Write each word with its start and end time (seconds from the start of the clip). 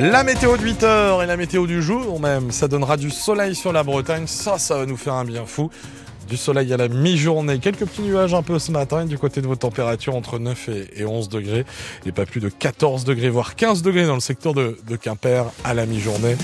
La 0.00 0.24
météo 0.24 0.56
de 0.56 0.62
8 0.62 0.82
heures 0.82 1.22
et 1.22 1.26
la 1.26 1.36
météo 1.36 1.66
du 1.66 1.80
jour 1.80 2.18
même, 2.18 2.50
ça 2.50 2.66
donnera 2.66 2.96
du 2.96 3.10
soleil 3.10 3.54
sur 3.54 3.72
la 3.72 3.84
Bretagne, 3.84 4.26
ça, 4.26 4.58
ça 4.58 4.76
va 4.76 4.86
nous 4.86 4.96
faire 4.96 5.14
un 5.14 5.24
bien 5.24 5.46
fou. 5.46 5.70
Du 6.28 6.36
soleil 6.36 6.72
à 6.72 6.76
la 6.76 6.88
mi-journée, 6.88 7.58
quelques 7.58 7.84
petits 7.84 8.02
nuages 8.02 8.34
un 8.34 8.42
peu 8.42 8.58
ce 8.58 8.72
matin 8.72 9.04
du 9.04 9.18
côté 9.18 9.40
de 9.40 9.46
vos 9.46 9.56
températures 9.56 10.16
entre 10.16 10.38
9 10.38 10.70
et 10.96 11.04
11 11.04 11.28
degrés 11.28 11.64
et 12.06 12.12
pas 12.12 12.26
plus 12.26 12.40
de 12.40 12.48
14 12.48 13.04
degrés 13.04 13.30
voire 13.30 13.54
15 13.54 13.82
degrés 13.82 14.06
dans 14.06 14.14
le 14.14 14.20
secteur 14.20 14.52
de 14.54 14.96
Quimper 15.00 15.44
à 15.64 15.74
la 15.74 15.86
mi-journée. 15.86 16.36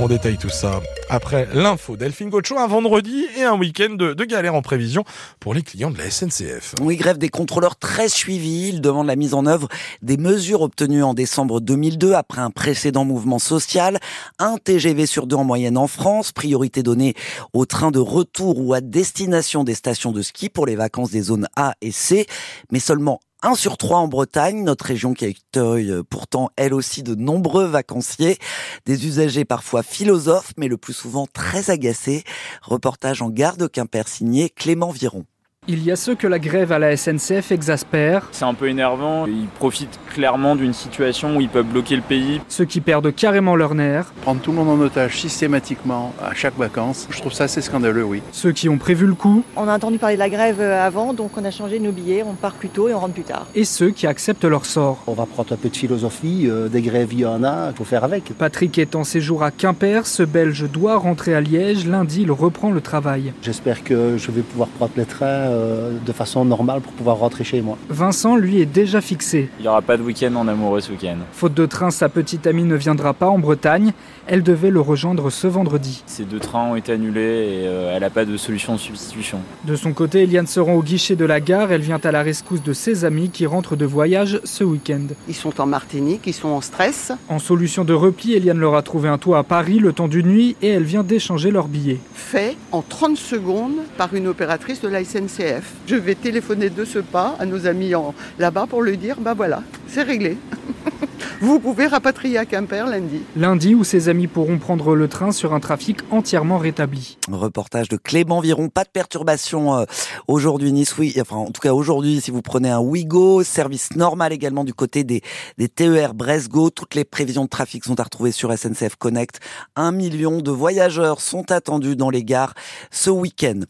On 0.00 0.06
détaille 0.06 0.38
tout 0.38 0.48
ça 0.48 0.80
après 1.08 1.48
l'info. 1.54 1.96
Delphine 1.96 2.30
Gaucho, 2.30 2.56
un 2.56 2.68
vendredi 2.68 3.26
et 3.36 3.42
un 3.42 3.58
week-end 3.58 3.94
de, 3.94 4.24
galère 4.24 4.54
en 4.54 4.62
prévision 4.62 5.02
pour 5.40 5.54
les 5.54 5.62
clients 5.62 5.90
de 5.90 5.98
la 5.98 6.08
SNCF. 6.08 6.76
Oui, 6.80 6.94
grève 6.94 7.18
des 7.18 7.30
contrôleurs 7.30 7.74
très 7.74 8.08
suivis. 8.08 8.68
Ils 8.68 8.80
demandent 8.80 9.08
la 9.08 9.16
mise 9.16 9.34
en 9.34 9.44
œuvre 9.46 9.66
des 10.02 10.16
mesures 10.16 10.62
obtenues 10.62 11.02
en 11.02 11.14
décembre 11.14 11.60
2002 11.60 12.12
après 12.12 12.40
un 12.40 12.50
précédent 12.50 13.04
mouvement 13.04 13.40
social. 13.40 13.98
Un 14.38 14.56
TGV 14.58 15.06
sur 15.06 15.26
deux 15.26 15.34
en 15.34 15.44
moyenne 15.44 15.76
en 15.76 15.88
France. 15.88 16.30
Priorité 16.30 16.84
donnée 16.84 17.14
aux 17.52 17.66
trains 17.66 17.90
de 17.90 17.98
retour 17.98 18.60
ou 18.60 18.74
à 18.74 18.80
destination 18.80 19.64
des 19.64 19.74
stations 19.74 20.12
de 20.12 20.22
ski 20.22 20.48
pour 20.48 20.66
les 20.66 20.76
vacances 20.76 21.10
des 21.10 21.22
zones 21.22 21.48
A 21.56 21.74
et 21.80 21.90
C, 21.90 22.26
mais 22.70 22.78
seulement 22.78 23.18
1 23.42 23.54
sur 23.54 23.76
3 23.76 23.98
en 23.98 24.08
Bretagne, 24.08 24.64
notre 24.64 24.84
région 24.84 25.14
qui 25.14 25.24
accueille 25.24 25.92
euh, 25.92 26.02
pourtant 26.02 26.50
elle 26.56 26.74
aussi 26.74 27.04
de 27.04 27.14
nombreux 27.14 27.66
vacanciers, 27.66 28.36
des 28.84 29.06
usagers 29.06 29.44
parfois 29.44 29.84
philosophes 29.84 30.52
mais 30.56 30.66
le 30.66 30.76
plus 30.76 30.92
souvent 30.92 31.28
très 31.32 31.70
agacés. 31.70 32.24
Reportage 32.62 33.22
en 33.22 33.30
gare 33.30 33.56
de 33.56 33.68
Quimper 33.68 34.08
signé 34.08 34.50
Clément 34.50 34.90
Viron. 34.90 35.24
Il 35.70 35.84
y 35.84 35.92
a 35.92 35.96
ceux 35.96 36.14
que 36.14 36.26
la 36.26 36.38
grève 36.38 36.72
à 36.72 36.78
la 36.78 36.96
SNCF 36.96 37.52
exaspère. 37.52 38.26
C'est 38.32 38.46
un 38.46 38.54
peu 38.54 38.70
énervant. 38.70 39.26
Ils 39.26 39.48
profitent 39.58 40.00
clairement 40.08 40.56
d'une 40.56 40.72
situation 40.72 41.36
où 41.36 41.42
ils 41.42 41.50
peuvent 41.50 41.66
bloquer 41.66 41.94
le 41.94 42.00
pays. 42.00 42.40
Ceux 42.48 42.64
qui 42.64 42.80
perdent 42.80 43.14
carrément 43.14 43.54
leur 43.54 43.74
nerf. 43.74 44.10
Prendre 44.22 44.40
tout 44.40 44.50
le 44.50 44.56
monde 44.56 44.70
en 44.70 44.82
otage 44.82 45.20
systématiquement 45.20 46.14
à 46.24 46.32
chaque 46.32 46.56
vacances, 46.56 47.06
je 47.10 47.18
trouve 47.18 47.34
ça 47.34 47.44
assez 47.44 47.60
scandaleux, 47.60 48.02
oui. 48.02 48.22
Ceux 48.32 48.52
qui 48.52 48.70
ont 48.70 48.78
prévu 48.78 49.06
le 49.06 49.12
coup. 49.12 49.44
On 49.56 49.68
a 49.68 49.76
entendu 49.76 49.98
parler 49.98 50.14
de 50.14 50.20
la 50.20 50.30
grève 50.30 50.62
avant, 50.62 51.12
donc 51.12 51.36
on 51.36 51.44
a 51.44 51.50
changé 51.50 51.78
nos 51.80 51.92
billets, 51.92 52.22
on 52.22 52.32
part 52.32 52.54
plus 52.54 52.70
tôt 52.70 52.88
et 52.88 52.94
on 52.94 53.00
rentre 53.00 53.12
plus 53.12 53.24
tard. 53.24 53.46
Et 53.54 53.64
ceux 53.64 53.90
qui 53.90 54.06
acceptent 54.06 54.46
leur 54.46 54.64
sort. 54.64 55.02
On 55.06 55.12
va 55.12 55.26
prendre 55.26 55.52
un 55.52 55.56
peu 55.56 55.68
de 55.68 55.76
philosophie, 55.76 56.46
euh, 56.48 56.68
des 56.68 56.80
grèves 56.80 57.12
il 57.12 57.20
y 57.20 57.26
en 57.26 57.44
a, 57.44 57.72
il 57.72 57.76
faut 57.76 57.84
faire 57.84 58.04
avec. 58.04 58.32
Patrick 58.38 58.78
est 58.78 58.96
en 58.96 59.04
séjour 59.04 59.42
à 59.42 59.50
Quimper, 59.50 60.06
ce 60.06 60.22
Belge 60.22 60.66
doit 60.70 60.96
rentrer 60.96 61.34
à 61.34 61.42
Liège. 61.42 61.86
Lundi, 61.86 62.22
il 62.22 62.32
reprend 62.32 62.70
le 62.70 62.80
travail. 62.80 63.34
J'espère 63.42 63.84
que 63.84 64.16
je 64.16 64.30
vais 64.30 64.40
pouvoir 64.40 64.70
prendre 64.70 64.92
le 64.96 65.04
train 65.04 65.26
euh, 65.26 65.57
de 65.58 66.12
façon 66.12 66.44
normale 66.44 66.80
pour 66.80 66.92
pouvoir 66.92 67.18
rentrer 67.18 67.44
chez 67.44 67.60
moi. 67.60 67.78
Vincent, 67.88 68.36
lui, 68.36 68.60
est 68.60 68.66
déjà 68.66 69.00
fixé. 69.00 69.50
Il 69.58 69.62
n'y 69.62 69.68
aura 69.68 69.82
pas 69.82 69.96
de 69.96 70.02
week-end 70.02 70.34
en 70.36 70.48
amoureux 70.48 70.80
ce 70.80 70.92
week-end. 70.92 71.16
Faute 71.32 71.54
de 71.54 71.66
train, 71.66 71.90
sa 71.90 72.08
petite 72.08 72.46
amie 72.46 72.64
ne 72.64 72.76
viendra 72.76 73.14
pas 73.14 73.28
en 73.28 73.38
Bretagne. 73.38 73.92
Elle 74.26 74.42
devait 74.42 74.70
le 74.70 74.80
rejoindre 74.80 75.30
ce 75.30 75.46
vendredi. 75.46 76.02
Ces 76.06 76.24
deux 76.24 76.38
trains 76.38 76.70
ont 76.70 76.76
été 76.76 76.92
annulés 76.92 77.20
et 77.20 77.66
euh, 77.66 77.94
elle 77.94 78.02
n'a 78.02 78.10
pas 78.10 78.24
de 78.24 78.36
solution 78.36 78.74
de 78.74 78.78
substitution. 78.78 79.38
De 79.64 79.76
son 79.76 79.92
côté, 79.92 80.22
Eliane 80.22 80.46
se 80.46 80.60
rend 80.60 80.74
au 80.74 80.82
guichet 80.82 81.16
de 81.16 81.24
la 81.24 81.40
gare. 81.40 81.72
Elle 81.72 81.80
vient 81.80 82.00
à 82.02 82.12
la 82.12 82.22
rescousse 82.22 82.62
de 82.62 82.72
ses 82.72 83.04
amis 83.04 83.30
qui 83.30 83.46
rentrent 83.46 83.76
de 83.76 83.86
voyage 83.86 84.40
ce 84.44 84.64
week-end. 84.64 85.06
Ils 85.28 85.34
sont 85.34 85.60
en 85.60 85.66
Martinique, 85.66 86.22
ils 86.26 86.34
sont 86.34 86.48
en 86.48 86.60
stress. 86.60 87.12
En 87.28 87.38
solution 87.38 87.84
de 87.84 87.94
repli, 87.94 88.34
Eliane 88.34 88.58
leur 88.58 88.74
a 88.74 88.82
trouvé 88.82 89.08
un 89.08 89.18
toit 89.18 89.38
à 89.38 89.42
Paris 89.42 89.78
le 89.78 89.92
temps 89.92 90.08
d'une 90.08 90.26
nuit 90.26 90.56
et 90.62 90.68
elle 90.68 90.84
vient 90.84 91.02
d'échanger 91.02 91.50
leurs 91.50 91.68
billets. 91.68 92.00
Fait 92.14 92.56
en 92.72 92.82
30 92.82 93.16
secondes 93.16 93.76
par 93.96 94.14
une 94.14 94.26
opératrice 94.26 94.80
de 94.80 94.88
la 94.88 95.04
SNCF. 95.04 95.47
Je 95.86 95.96
vais 95.96 96.14
téléphoner 96.14 96.70
de 96.70 96.84
ce 96.84 96.98
pas 96.98 97.36
à 97.38 97.46
nos 97.46 97.66
amis 97.66 97.92
là-bas 98.38 98.66
pour 98.68 98.82
lui 98.82 98.96
dire 98.96 99.16
bah 99.20 99.34
voilà, 99.34 99.62
c'est 99.88 100.02
réglé. 100.02 100.36
Vous 101.40 101.60
pouvez 101.60 101.86
rapatrier 101.86 102.36
à 102.36 102.44
Quimper 102.44 102.88
lundi. 102.88 103.20
Lundi 103.36 103.74
où 103.74 103.84
ses 103.84 104.08
amis 104.08 104.26
pourront 104.26 104.58
prendre 104.58 104.96
le 104.96 105.06
train 105.06 105.30
sur 105.30 105.54
un 105.54 105.60
trafic 105.60 105.98
entièrement 106.10 106.58
rétabli. 106.58 107.16
Reportage 107.30 107.88
de 107.88 107.96
Clément 107.96 108.40
Viron. 108.40 108.68
Pas 108.68 108.82
de 108.82 108.88
perturbation 108.88 109.76
euh, 109.76 109.84
aujourd'hui 110.26 110.72
Nice. 110.72 110.96
Oui, 110.98 111.14
enfin 111.20 111.36
en 111.36 111.50
tout 111.52 111.60
cas 111.60 111.72
aujourd'hui 111.72 112.20
si 112.20 112.32
vous 112.32 112.42
prenez 112.42 112.70
un 112.70 112.80
Ouigo, 112.80 113.44
service 113.44 113.94
normal 113.94 114.32
également 114.32 114.64
du 114.64 114.74
côté 114.74 115.04
des, 115.04 115.22
des 115.58 115.68
TER 115.68 116.14
Bresgo. 116.14 116.70
Toutes 116.70 116.96
les 116.96 117.04
prévisions 117.04 117.44
de 117.44 117.48
trafic 117.48 117.84
sont 117.84 118.00
à 118.00 118.02
retrouver 118.02 118.32
sur 118.32 118.52
SNCF 118.56 118.96
Connect. 118.96 119.38
Un 119.76 119.92
million 119.92 120.40
de 120.40 120.50
voyageurs 120.50 121.20
sont 121.20 121.52
attendus 121.52 121.94
dans 121.94 122.10
les 122.10 122.24
gares 122.24 122.54
ce 122.90 123.10
week-end. 123.10 123.60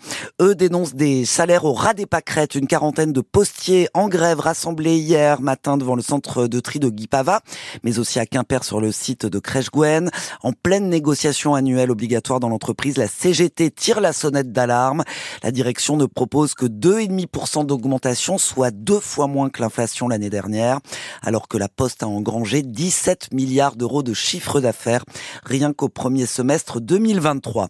Eux 0.40 0.54
dénoncent 0.54 0.94
des 0.94 1.26
salaires 1.26 1.66
au 1.66 1.74
ras 1.74 1.92
des 1.92 2.06
pâquerettes. 2.06 2.54
Une 2.54 2.66
quarantaine 2.66 3.12
de 3.12 3.20
postiers 3.20 3.88
en 3.92 4.08
grève 4.08 4.40
rassemblés 4.40 4.96
hier 4.96 5.42
matin 5.42 5.76
devant 5.76 5.96
le 5.96 6.02
centre 6.08 6.46
de 6.46 6.60
tri 6.60 6.78
de 6.78 6.88
Guipava 6.88 7.40
mais 7.82 7.98
aussi 7.98 8.18
à 8.18 8.26
Quimper 8.26 8.64
sur 8.64 8.80
le 8.80 8.92
site 8.92 9.26
de 9.26 9.38
Crèche-Gwen. 9.38 10.10
En 10.42 10.52
pleine 10.52 10.88
négociation 10.88 11.54
annuelle 11.54 11.90
obligatoire 11.90 12.40
dans 12.40 12.48
l'entreprise, 12.48 12.96
la 12.96 13.08
CGT 13.08 13.70
tire 13.70 14.00
la 14.00 14.12
sonnette 14.12 14.52
d'alarme. 14.52 15.04
La 15.42 15.50
direction 15.50 15.96
ne 15.96 16.06
propose 16.06 16.54
que 16.54 16.66
2,5% 16.66 17.66
d'augmentation, 17.66 18.38
soit 18.38 18.70
deux 18.70 19.00
fois 19.00 19.26
moins 19.26 19.50
que 19.50 19.60
l'inflation 19.62 20.08
l'année 20.08 20.30
dernière, 20.30 20.80
alors 21.22 21.48
que 21.48 21.58
la 21.58 21.68
Poste 21.68 22.02
a 22.02 22.08
engrangé 22.08 22.62
17 22.62 23.32
milliards 23.32 23.76
d'euros 23.76 24.02
de 24.02 24.14
chiffre 24.14 24.60
d'affaires 24.60 25.04
rien 25.44 25.72
qu'au 25.72 25.88
premier 25.88 26.26
semestre 26.26 26.80
2023. 26.80 27.68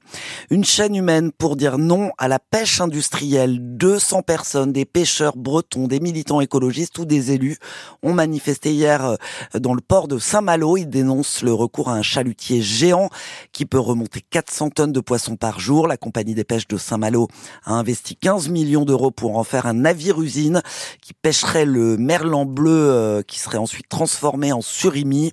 Une 0.50 0.64
chaîne 0.64 0.94
humaine 0.94 1.32
pour 1.32 1.56
dire 1.56 1.78
non 1.78 2.10
à 2.18 2.28
la 2.28 2.38
pêche 2.38 2.80
industrielle. 2.80 3.58
200 3.76 4.22
personnes, 4.22 4.72
des 4.72 4.84
pêcheurs 4.84 5.36
bretons, 5.36 5.86
des 5.86 6.00
militants 6.00 6.40
écologistes 6.40 6.98
ou 6.98 7.04
des 7.04 7.32
élus 7.32 7.58
ont 8.02 8.12
manifesté 8.12 8.27
hier 8.64 9.04
euh, 9.04 9.16
dans 9.58 9.74
le 9.74 9.80
port 9.80 10.08
de 10.08 10.18
Saint-Malo. 10.18 10.76
Il 10.76 10.88
dénonce 10.88 11.42
le 11.42 11.52
recours 11.52 11.88
à 11.88 11.94
un 11.94 12.02
chalutier 12.02 12.62
géant 12.62 13.10
qui 13.52 13.66
peut 13.66 13.78
remonter 13.78 14.20
400 14.30 14.70
tonnes 14.70 14.92
de 14.92 15.00
poissons 15.00 15.36
par 15.36 15.60
jour. 15.60 15.86
La 15.86 15.96
compagnie 15.96 16.34
des 16.34 16.44
pêches 16.44 16.68
de 16.68 16.76
Saint-Malo 16.76 17.28
a 17.64 17.74
investi 17.74 18.16
15 18.16 18.48
millions 18.48 18.84
d'euros 18.84 19.10
pour 19.10 19.36
en 19.36 19.44
faire 19.44 19.66
un 19.66 19.74
navire-usine 19.74 20.62
qui 21.00 21.14
pêcherait 21.14 21.64
le 21.64 21.96
merlan 21.96 22.44
bleu 22.44 22.70
euh, 22.70 23.22
qui 23.22 23.38
serait 23.38 23.58
ensuite 23.58 23.88
transformé 23.88 24.52
en 24.52 24.60
surimi. 24.60 25.32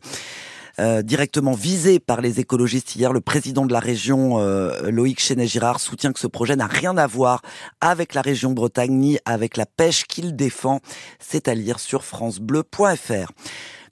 Euh, 0.79 1.01
directement 1.01 1.53
visé 1.53 1.99
par 1.99 2.19
les 2.19 2.41
écologistes 2.41 2.95
hier. 2.95 3.13
Le 3.13 3.21
président 3.21 3.65
de 3.65 3.71
la 3.71 3.79
région, 3.79 4.39
euh, 4.39 4.91
Loïc 4.91 5.21
Chenet-Girard, 5.21 5.79
soutient 5.79 6.11
que 6.11 6.19
ce 6.19 6.27
projet 6.27 6.57
n'a 6.57 6.67
rien 6.67 6.97
à 6.97 7.07
voir 7.07 7.41
avec 7.79 8.13
la 8.13 8.21
région 8.21 8.51
Bretagne 8.51 8.91
ni 8.91 9.17
avec 9.23 9.55
la 9.55 9.65
pêche 9.65 10.03
qu'il 10.03 10.35
défend. 10.35 10.81
C'est 11.19 11.47
à 11.47 11.55
lire 11.55 11.79
sur 11.79 12.03
francebleu.fr. 12.03 13.31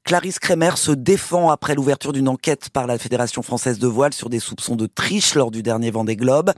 Clarisse 0.06 0.40
Kremer 0.40 0.76
se 0.76 0.92
défend 0.92 1.50
après 1.50 1.76
l'ouverture 1.76 2.12
d'une 2.12 2.28
enquête 2.28 2.70
par 2.70 2.88
la 2.88 2.98
Fédération 2.98 3.42
française 3.42 3.80
de 3.80 3.88
voile 3.88 4.14
sur 4.14 4.30
des 4.30 4.40
soupçons 4.40 4.76
de 4.76 4.86
triche 4.86 5.34
lors 5.34 5.50
du 5.50 5.64
dernier 5.64 5.92
Vendée 5.92 6.18
Globe. 6.18 6.52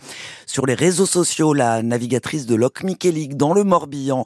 Sur 0.47 0.66
les 0.66 0.73
réseaux 0.73 1.06
sociaux, 1.06 1.53
la 1.53 1.83
navigatrice 1.83 2.47
de 2.47 2.56
Loc 2.56 2.81
Michelig 2.81 3.38
dans 3.38 3.53
le 3.53 3.63
Morbihan 3.63 4.25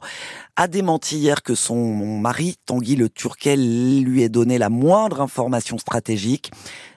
a 0.56 0.68
démenti 0.68 1.18
hier 1.18 1.42
que 1.42 1.54
son 1.54 2.18
mari, 2.18 2.56
Tanguy 2.64 2.96
Le 2.96 3.10
Turquet, 3.10 3.58
lui 3.58 4.22
ait 4.22 4.30
donné 4.30 4.56
la 4.56 4.70
moindre 4.70 5.20
information 5.20 5.76
stratégique. 5.76 6.50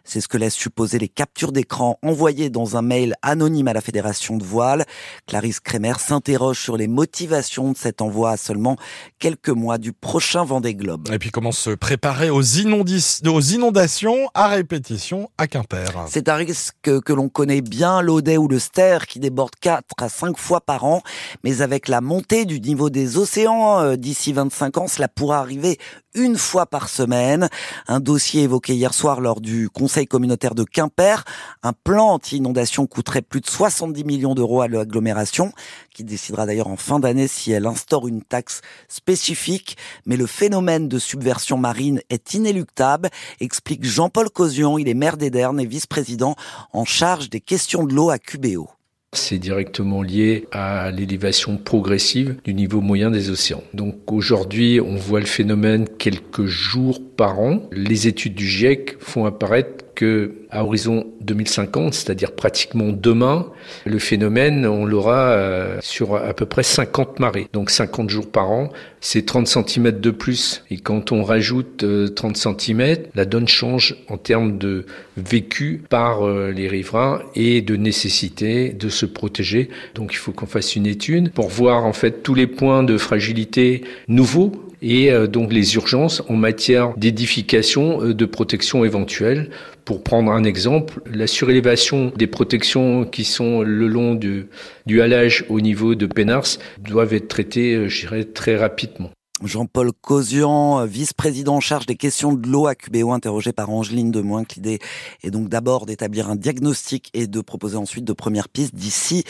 C'est 0.06 0.20
ce 0.20 0.28
que 0.28 0.38
laissent 0.38 0.54
supposer 0.54 1.00
les 1.00 1.08
captures 1.08 1.54
d'écran 1.54 1.98
envoyées 2.02 2.50
dans 2.50 2.76
un 2.76 2.82
mail 2.82 3.16
anonyme 3.22 3.70
à 3.70 3.74
la 3.74 3.80
Fédération 3.80 4.38
de 4.38 4.44
voile. 4.44 4.86
Clarisse 5.28 5.62
Kremer 5.62 5.94
s'interroge 5.98 6.60
sur 6.60 6.76
les 6.76 6.88
motivations 6.88 7.72
de 7.72 7.78
cet 7.78 8.02
envoi 8.02 8.32
à 8.32 8.38
seulement 8.38 8.76
quelques 9.18 9.50
mois 9.50 9.78
du 9.78 9.94
prochain 9.94 10.44
Vendée 10.44 10.76
Globe. 10.76 11.08
Et 11.14 11.20
puis 11.20 11.32
comment 11.32 11.54
se 11.54 11.70
préparer 11.70 12.30
aux, 12.30 12.42
aux 12.42 13.42
inondations 13.42 14.30
à 14.34 14.50
répétition 14.50 15.30
à 15.38 15.48
Quimper. 15.48 16.06
C'est 16.10 16.28
un 16.28 16.36
risque 16.36 16.76
que, 16.82 17.00
que 17.00 17.14
l'on 17.14 17.30
connaît 17.30 17.62
bien, 17.62 18.02
l'Audet 18.02 18.36
ou 18.36 18.50
le 18.50 18.60
Ster, 18.60 19.08
qui 19.08 19.20
déborde 19.20 19.56
4 19.62 19.86
à 20.02 20.10
5 20.10 20.38
fois 20.38 20.60
par 20.60 20.84
an. 20.84 21.02
Mais 21.46 21.62
avec 21.62 21.88
la 21.88 22.02
montée 22.02 22.44
du 22.44 22.60
niveau 22.60 22.90
des 22.90 23.18
océans 23.18 23.80
euh, 23.80 23.96
d'ici 23.96 24.34
25 24.34 24.78
ans, 24.80 24.88
cela 24.90 25.08
pourra 25.08 25.40
arriver 25.40 25.78
une 26.14 26.38
fois 26.38 26.66
par 26.66 26.90
semaine. 26.90 27.50
Un 27.88 28.00
dossier 28.00 28.44
évoqué 28.44 28.76
hier 28.76 28.94
soir 28.94 29.22
lors 29.22 29.42
du 29.42 29.70
Conseil 29.70 29.93
communautaire 30.06 30.56
de 30.56 30.64
Quimper. 30.64 31.24
Un 31.62 31.74
plan 31.74 32.10
anti-inondation 32.10 32.88
coûterait 32.88 33.22
plus 33.22 33.42
de 33.42 33.48
70 33.48 34.04
millions 34.04 34.36
d'euros 34.36 34.62
à 34.62 34.68
l'agglomération, 34.68 35.52
qui 35.94 36.04
décidera 36.04 36.46
d'ailleurs 36.46 36.68
en 36.68 36.78
fin 36.78 37.00
d'année 37.00 37.28
si 37.28 37.52
elle 37.52 37.66
instaure 37.66 38.08
une 38.08 38.22
taxe 38.22 38.62
spécifique. 38.88 39.78
Mais 40.06 40.18
le 40.18 40.26
phénomène 40.26 40.88
de 40.88 41.00
subversion 41.00 41.58
marine 41.58 42.02
est 42.10 42.34
inéluctable, 42.34 43.10
explique 43.40 43.86
Jean-Paul 43.86 44.30
Causion. 44.30 44.78
Il 44.78 44.90
est 44.90 44.94
maire 44.94 45.18
d'Ederne 45.18 45.60
et 45.60 45.66
vice-président 45.66 46.36
en 46.74 46.86
charge 46.86 47.30
des 47.30 47.42
questions 47.42 47.84
de 47.84 47.94
l'eau 47.94 48.10
à 48.10 48.20
QBO. 48.20 48.70
C'est 49.14 49.38
directement 49.38 50.02
lié 50.02 50.48
à 50.52 50.90
l'élévation 50.90 51.58
progressive 51.58 52.38
du 52.44 52.56
niveau 52.56 52.82
moyen 52.82 53.12
des 53.12 53.30
océans. 53.30 53.64
Donc 53.76 54.12
aujourd'hui, 54.12 54.82
on 54.82 54.96
voit 54.96 55.20
le 55.20 55.28
phénomène 55.28 55.88
quelques 55.88 56.48
jours 56.48 57.00
par 57.16 57.40
an. 57.40 57.62
Les 57.72 58.08
études 58.08 58.34
du 58.34 58.48
GIEC 58.48 58.96
font 59.00 59.26
apparaître 59.26 59.83
que 59.96 60.34
à 60.50 60.64
horizon 60.64 61.08
2050, 61.22 61.94
c'est-à-dire 61.94 62.32
pratiquement 62.34 62.90
demain, 62.90 63.48
le 63.86 64.00
phénomène, 64.00 64.66
on 64.66 64.86
l'aura 64.86 65.32
euh, 65.32 65.78
sur 65.82 66.16
à 66.16 66.34
peu 66.34 66.46
près 66.46 66.64
50 66.64 67.20
marées. 67.20 67.48
Donc 67.54 67.70
50 67.70 68.10
jours 68.10 68.30
par 68.30 68.52
an, 68.52 68.70
c'est 69.02 69.26
30 69.26 69.48
cm 69.48 70.00
de 70.00 70.12
plus. 70.12 70.64
Et 70.70 70.78
quand 70.78 71.12
on 71.12 71.24
rajoute 71.24 71.86
30 72.16 72.38
euh, 72.48 72.56
cm, 72.58 72.98
la 73.16 73.26
donne 73.26 73.48
change 73.48 73.96
en 74.10 74.18
termes 74.18 74.58
de 74.58 74.86
vécu 75.18 75.84
par 75.90 76.26
euh, 76.26 76.52
les 76.52 76.68
riverains 76.68 77.22
et 77.36 77.62
de 77.62 77.76
nécessité 77.76 78.70
de 78.70 78.90
se 78.90 79.06
protéger. 79.06 79.70
Donc 79.96 80.14
il 80.14 80.18
faut 80.18 80.32
qu'on 80.32 80.46
fasse 80.46 80.76
une 80.76 80.86
étude 80.88 81.32
pour 81.32 81.50
voir 81.50 81.86
en 81.86 81.94
fait 81.94 82.24
tous 82.24 82.36
les 82.36 82.48
points 82.48 82.84
de 82.84 82.98
fragilité 82.98 83.84
nouveaux 84.08 84.52
et 84.84 85.12
euh, 85.12 85.26
donc 85.26 85.52
les 85.52 85.76
urgences 85.76 86.22
en 86.28 86.36
matière 86.36 86.96
d'édification 86.98 88.04
euh, 88.04 88.14
de 88.14 88.26
protection 88.26 88.86
éventuelle. 88.86 89.50
Pour 89.86 90.04
prendre 90.04 90.32
un 90.32 90.44
exemple, 90.44 91.02
la 91.12 91.26
surélévation 91.26 92.12
des 92.16 92.28
protections 92.28 93.06
qui 93.06 93.24
sont 93.24 93.62
le 93.62 93.88
long 93.88 94.14
du, 94.14 94.48
du 94.86 95.02
halage 95.02 95.46
au 95.50 95.62
niveau 95.62 95.96
de 95.96 96.06
Pénars 96.06 96.58
doivent 96.80 97.14
être 97.14 97.30
traitées, 97.30 97.74
euh, 97.74 97.88
je 97.88 98.02
dirais, 98.02 98.26
très 98.26 98.58
rapidement. 98.58 99.10
Jean-Paul 99.44 99.92
Cosian, 100.00 100.86
vice-président 100.86 101.56
en 101.56 101.60
charge 101.60 101.86
des 101.86 101.96
questions 101.96 102.34
de 102.34 102.48
l'eau 102.48 102.68
à 102.68 102.76
QBO, 102.76 103.12
interrogé 103.12 103.52
par 103.52 103.70
Angeline 103.70 104.10
de 104.10 104.22
Moins. 104.22 104.44
L'idée 104.56 104.80
est 105.22 105.32
donc 105.32 105.50
d'abord 105.50 105.86
d'établir 105.86 106.30
un 106.30 106.38
diagnostic 106.38 107.10
et 107.14 107.28
de 107.28 107.42
proposer 107.42 107.76
ensuite 107.76 108.06
de 108.06 108.14
premières 108.14 108.48
pistes 108.48 108.74
d'ici 108.74 109.26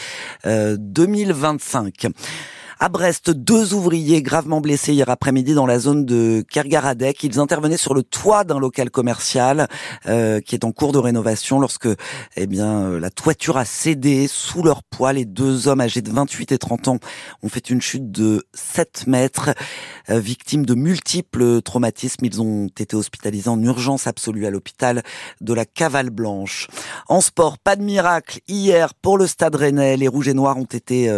2025. 0.46 2.10
À 2.80 2.90
Brest, 2.90 3.30
deux 3.30 3.74
ouvriers 3.76 4.24
gravement 4.24 4.60
blessés 4.60 4.94
hier 4.94 5.10
après-midi 5.10 5.54
dans 5.54 5.68
la 5.68 5.78
zone 5.78 6.06
de 6.06 6.44
Kergaradec. 6.50 7.24
Ils 7.24 7.40
intervenaient 7.40 7.78
sur 7.78 7.94
le 7.94 8.02
toit 8.02 8.44
d'un 8.44 8.60
local 8.60 8.90
commercial 8.90 9.68
euh, 10.08 10.42
qui 10.42 10.56
est 10.56 10.66
en 10.66 10.72
cours 10.72 10.92
de 10.92 10.98
rénovation 10.98 11.60
lorsque 11.60 11.88
eh 12.36 12.48
bien, 12.48 12.82
euh, 12.84 13.00
la 13.00 13.12
toiture 13.12 13.58
a 13.58 13.66
cédé 13.66 14.28
sous 14.28 14.64
leur 14.64 14.82
poids. 14.82 15.14
Les 15.14 15.26
deux 15.26 15.68
hommes 15.68 15.82
âgés 15.82 16.02
de 16.02 16.12
28 16.12 16.52
et 16.52 16.58
30 16.58 16.88
ans 16.88 16.98
ont 17.44 17.50
fait 17.50 17.70
une 17.70 17.80
chute 17.80 18.12
de 18.12 18.44
7 18.54 19.06
mètres. 19.08 19.52
Euh, 20.10 20.20
victimes 20.20 20.66
de 20.66 20.74
multiples 20.74 21.62
traumatismes, 21.62 22.26
ils 22.26 22.42
ont 22.42 22.68
été 22.68 22.96
hospitalisés 22.96 23.50
en 23.50 23.62
urgence 23.62 24.08
absolue 24.08 24.48
à 24.48 24.50
l'hôpital 24.50 25.04
de 25.42 25.54
la 25.54 25.66
Cavale 25.66 26.10
Blanche. 26.10 26.68
En 27.08 27.22
sport, 27.22 27.60
pas 27.60 27.76
de 27.76 27.84
miracle. 27.84 28.40
Hier, 28.48 28.96
pour 28.96 29.18
le 29.18 29.28
Stade 29.28 29.56
Rennais, 29.56 29.96
les 29.96 30.08
Rouges 30.08 30.28
et 30.28 30.34
Noirs 30.34 30.58
ont 30.58 30.64
été 30.64 31.12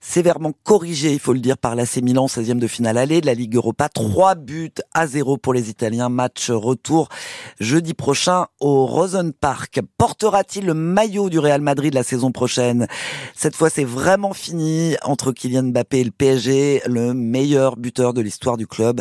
sévèrement 0.00 0.52
corrigés 0.62 0.91
il 0.92 1.18
faut 1.18 1.32
le 1.32 1.40
dire, 1.40 1.56
par 1.56 1.74
l'AC 1.74 1.96
Milan, 2.02 2.26
16e 2.26 2.58
de 2.58 2.66
finale 2.66 2.98
aller 2.98 3.20
de 3.20 3.26
la 3.26 3.34
Ligue 3.34 3.56
Europa. 3.56 3.88
3 3.88 4.34
buts 4.34 4.74
à 4.92 5.06
0 5.06 5.38
pour 5.38 5.54
les 5.54 5.70
Italiens. 5.70 6.08
Match 6.08 6.50
retour 6.50 7.08
jeudi 7.60 7.94
prochain 7.94 8.46
au 8.60 8.86
Rosenpark. 8.86 9.80
Portera-t-il 9.96 10.66
le 10.66 10.74
maillot 10.74 11.30
du 11.30 11.38
Real 11.38 11.60
Madrid 11.60 11.94
la 11.94 12.02
saison 12.02 12.30
prochaine? 12.30 12.86
Cette 13.34 13.56
fois, 13.56 13.70
c'est 13.70 13.84
vraiment 13.84 14.34
fini 14.34 14.96
entre 15.02 15.32
Kylian 15.32 15.64
Mbappé 15.64 16.00
et 16.00 16.04
le 16.04 16.10
PSG, 16.10 16.82
le 16.86 17.14
meilleur 17.14 17.76
buteur 17.76 18.12
de 18.12 18.20
l'histoire 18.20 18.56
du 18.56 18.66
club. 18.66 19.00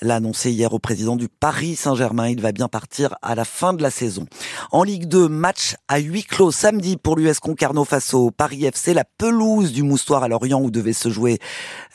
L'a 0.00 0.16
annoncé 0.16 0.50
hier 0.50 0.72
au 0.72 0.78
président 0.78 1.16
du 1.16 1.28
Paris 1.28 1.76
Saint-Germain. 1.76 2.28
Il 2.28 2.40
va 2.40 2.52
bien 2.52 2.68
partir 2.68 3.16
à 3.22 3.34
la 3.34 3.44
fin 3.44 3.74
de 3.74 3.82
la 3.82 3.90
saison. 3.90 4.26
En 4.72 4.82
Ligue 4.82 5.06
2, 5.06 5.28
match 5.28 5.76
à 5.88 5.98
huis 5.98 6.24
clos 6.24 6.50
samedi 6.50 6.96
pour 6.96 7.16
l'US 7.16 7.40
Concarneau 7.40 7.84
face 7.84 8.14
au 8.14 8.30
Paris 8.30 8.64
FC. 8.64 8.94
La 8.94 9.04
pelouse 9.04 9.72
du 9.72 9.82
Moustoir 9.82 10.22
à 10.22 10.28
Lorient 10.28 10.60
où 10.60 10.70
devait 10.70 10.92
se 10.92 11.10
jouer 11.10 11.25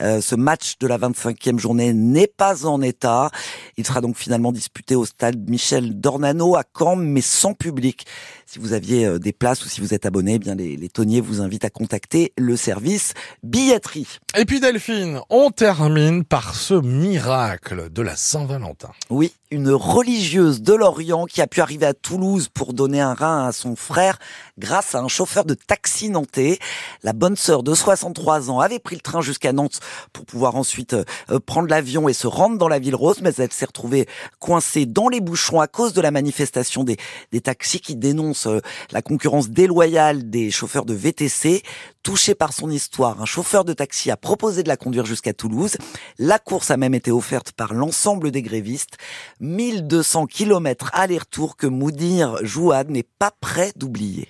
euh, 0.02 0.22
ce 0.22 0.36
match 0.36 0.78
de 0.80 0.88
la 0.88 0.98
25e 0.98 1.60
journée 1.60 1.94
n'est 1.94 2.28
pas 2.28 2.66
en 2.66 2.82
état. 2.82 3.32
Il 3.78 3.86
sera 3.86 4.02
donc 4.02 4.18
finalement 4.18 4.52
disputé 4.52 4.96
au 4.96 5.06
stade 5.06 5.50
Michel 5.50 6.00
Dornano 6.00 6.56
à 6.56 6.64
Caen, 6.78 6.96
mais 6.96 7.22
sans 7.22 7.54
public. 7.54 8.06
Si 8.46 8.60
vous 8.60 8.74
aviez 8.74 9.06
euh, 9.06 9.20
des 9.20 9.34
places 9.34 9.66
ou 9.66 9.70
si 9.70 9.82
vous 9.82 9.94
êtes 9.94 10.06
abonné, 10.06 10.34
eh 10.36 10.40
bien 10.40 10.56
les, 10.56 10.76
les 10.76 10.90
tonniers 10.90 11.22
vous 11.22 11.42
invitent 11.42 11.66
à 11.66 11.70
contacter 11.70 12.34
le 12.38 12.58
service 12.58 13.14
billetterie. 13.44 14.20
Et 14.38 14.46
puis 14.46 14.60
Delphine, 14.60 15.22
on 15.30 15.52
termine 15.52 16.24
par 16.24 16.56
ce 16.56 16.74
miracle 16.74 17.90
de 17.90 18.02
la 18.02 18.16
Saint-Valentin. 18.16 18.92
Oui, 19.10 19.34
une 19.52 19.72
religieuse 19.72 20.62
de 20.62 20.74
Lorient 20.74 21.26
qui 21.26 21.42
a 21.42 21.48
pu 21.48 21.62
arriver 21.62 21.86
à 21.86 21.94
Toulouse 21.94 22.50
pour 22.54 22.74
donner 22.74 23.02
un 23.02 23.14
rein 23.14 23.48
à 23.48 23.52
son 23.52 23.76
frère 23.76 24.18
grâce 24.58 24.96
à 24.96 25.00
un 25.00 25.08
chauffeur 25.08 25.46
de 25.46 25.54
taxi 25.54 26.10
nantais. 26.10 26.60
La 27.04 27.14
bonne 27.14 27.36
sœur 27.36 27.64
de 27.64 27.74
63 27.74 28.50
ans 28.50 28.60
avait 28.60 28.80
pris 28.80 28.96
le 28.96 29.02
train 29.02 29.21
jusqu'à 29.22 29.54
Nantes 29.54 29.80
pour 30.14 30.26
pouvoir 30.26 30.56
ensuite 30.56 30.94
euh, 30.94 31.40
prendre 31.46 31.70
l'avion 31.70 32.10
et 32.10 32.14
se 32.14 32.28
rendre 32.28 32.58
dans 32.58 32.68
la 32.68 32.80
ville 32.80 32.96
rose, 32.96 33.22
mais 33.22 33.32
elle 33.38 33.52
s'est 33.52 33.66
retrouvée 33.66 34.08
coincée 34.40 34.86
dans 34.86 35.10
les 35.10 35.22
bouchons 35.22 35.60
à 35.60 35.68
cause 35.68 35.94
de 35.94 36.02
la 36.02 36.12
manifestation 36.12 36.84
des, 36.84 36.98
des 37.32 37.42
taxis 37.42 37.80
qui 37.80 37.96
dénoncent 37.96 38.48
euh, 38.48 38.60
la 38.92 39.02
concurrence 39.02 39.50
déloyale 39.50 40.30
des 40.30 40.52
chauffeurs 40.52 40.86
de 40.86 40.94
VTC. 40.94 41.64
Touché 42.04 42.34
par 42.34 42.52
son 42.52 42.72
histoire, 42.72 43.22
un 43.22 43.26
chauffeur 43.26 43.64
de 43.64 43.74
taxi 43.74 44.10
a 44.10 44.18
proposé 44.18 44.64
de 44.64 44.68
la 44.68 44.78
conduire 44.78 45.06
jusqu'à 45.06 45.34
Toulouse. 45.34 45.78
La 46.18 46.40
course 46.40 46.72
a 46.72 46.78
même 46.78 46.96
été 46.96 47.12
offerte 47.12 47.52
par 47.52 47.76
l'ensemble 47.76 48.32
des 48.32 48.42
grévistes. 48.42 48.98
1200 49.40 50.26
km 50.26 50.90
aller-retour 50.94 51.58
que 51.58 51.68
Moudir 51.68 52.44
Jouad 52.44 52.90
n'est 52.90 53.04
pas 53.04 53.32
prêt 53.40 53.72
d'oublier. 53.76 54.30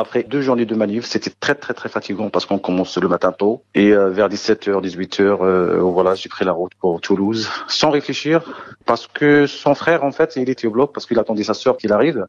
Après 0.00 0.22
deux 0.22 0.42
journées 0.42 0.64
de 0.64 0.76
manif, 0.76 1.06
c'était 1.06 1.32
très 1.40 1.56
très 1.56 1.74
très 1.74 1.88
fatigant 1.88 2.30
parce 2.30 2.46
qu'on 2.46 2.60
commence 2.60 2.96
le 2.98 3.08
matin 3.08 3.32
tôt 3.32 3.64
et 3.74 3.92
euh, 3.92 4.10
vers 4.10 4.28
17h, 4.28 4.80
18h, 4.80 5.20
euh, 5.20 5.80
voilà, 5.80 6.14
j'ai 6.14 6.28
pris 6.28 6.44
la 6.44 6.52
route 6.52 6.70
pour 6.78 7.00
Toulouse 7.00 7.50
sans 7.66 7.90
réfléchir 7.90 8.44
parce 8.86 9.08
que 9.08 9.48
son 9.48 9.74
frère 9.74 10.04
en 10.04 10.12
fait, 10.12 10.36
il 10.36 10.48
était 10.50 10.68
au 10.68 10.70
bloc 10.70 10.92
parce 10.94 11.04
qu'il 11.04 11.18
attendait 11.18 11.42
sa 11.42 11.52
sœur 11.52 11.76
qu'il 11.76 11.92
arrive. 11.92 12.26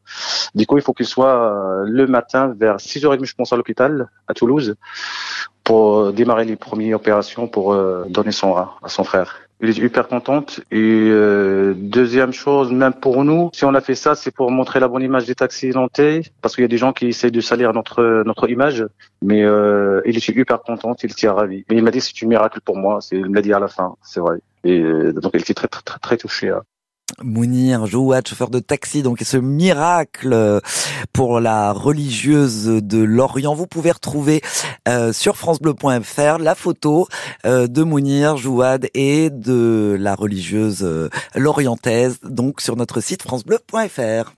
Du 0.56 0.66
coup, 0.66 0.78
il 0.78 0.82
faut 0.82 0.94
qu'il 0.94 1.06
soit 1.06 1.28
euh, 1.28 1.84
le 1.86 2.08
matin 2.08 2.56
vers 2.58 2.78
6h30 2.78 3.24
je 3.24 3.36
pense 3.36 3.54
à 3.54 3.56
l'hôpital 3.56 4.10
à 4.28 4.34
Toulouse 4.34 4.74
pour 5.64 6.12
démarrer 6.12 6.46
les 6.46 6.56
premières 6.56 6.96
opérations 6.96 7.48
pour 7.48 7.76
donner 8.08 8.32
son 8.32 8.54
rein 8.54 8.72
à 8.82 8.90
son 8.90 9.04
frère. 9.04 9.49
Il 9.62 9.70
est 9.70 9.78
hyper 9.78 10.08
contente. 10.08 10.62
Et 10.72 10.78
euh, 10.80 11.74
deuxième 11.76 12.32
chose, 12.32 12.72
même 12.72 12.94
pour 12.94 13.26
nous, 13.26 13.50
si 13.54 13.66
on 13.66 13.74
a 13.74 13.82
fait 13.82 13.96
ça, 13.96 14.16
c'est 14.16 14.32
pour 14.32 14.52
montrer 14.52 14.80
la 14.80 14.88
bonne 14.88 15.04
image 15.04 15.26
des 15.26 15.36
taxis 15.36 15.72
nantais, 15.72 16.22
parce 16.42 16.56
qu'il 16.56 16.64
y 16.64 16.66
a 16.66 16.70
des 16.70 16.78
gens 16.78 16.94
qui 16.94 17.08
essayent 17.08 17.32
de 17.32 17.42
salir 17.42 17.74
notre 17.74 18.24
notre 18.26 18.50
image. 18.50 18.86
Mais 19.22 19.44
euh, 19.44 20.02
il 20.06 20.16
est 20.16 20.28
hyper 20.30 20.62
contente, 20.62 21.04
il 21.04 21.12
était 21.12 21.28
ravi. 21.28 21.66
Mais 21.70 21.76
il 21.76 21.84
m'a 21.84 21.92
dit 21.92 22.00
c'est 22.00 22.26
un 22.26 22.28
miracle 22.28 22.62
pour 22.62 22.78
moi. 22.78 23.00
Il 23.12 23.30
me 23.30 23.36
l'a 23.36 23.42
dit 23.42 23.54
à 23.54 23.60
la 23.60 23.68
fin, 23.68 23.96
c'est 24.02 24.22
vrai. 24.22 24.38
Et 24.64 24.80
euh, 24.80 25.12
donc 25.14 25.32
il 25.34 25.42
était 25.42 25.54
très 25.54 25.68
très 25.68 25.82
très, 25.82 26.00
très 26.00 26.18
touché. 26.18 26.50
Hein. 26.50 26.62
Mounir 27.24 27.86
Jouad, 27.86 28.28
chauffeur 28.28 28.50
de 28.50 28.60
taxi, 28.60 29.02
donc 29.04 29.20
ce 29.24 29.38
miracle 29.38 30.62
pour 31.14 31.40
la 31.40 31.74
religieuse 31.74 32.66
de 32.66 33.00
Lorient. 33.00 33.56
Vous 33.56 33.68
pouvez 33.68 33.92
retrouver 33.92 34.42
euh, 34.88 35.14
sur 35.14 35.38
francebleu.fr 35.38 36.40
la 36.40 36.56
photo 36.56 37.08
euh, 37.46 37.68
de 37.68 37.84
Mounir 37.84 38.38
Jouad 38.38 38.88
et 38.94 39.30
de 39.30 39.96
la 40.00 40.16
religieuse 40.16 40.80
euh, 40.84 41.10
lorientaise, 41.36 42.20
donc 42.24 42.62
sur 42.62 42.76
notre 42.76 43.02
site 43.02 43.24
francebleu.fr. 43.24 44.26